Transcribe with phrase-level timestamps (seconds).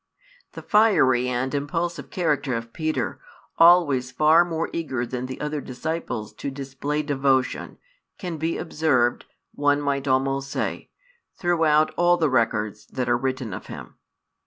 [0.53, 3.21] The fiery and impulsive character of Peter,
[3.59, 7.77] always far more eager than the other disciples to display devotion,
[8.17, 10.89] can be observed, one might almost say,
[11.37, 13.97] throughout all the records that are written of him.